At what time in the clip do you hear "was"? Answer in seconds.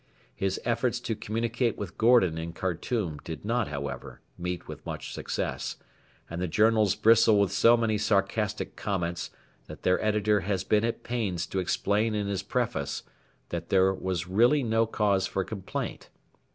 13.93-14.27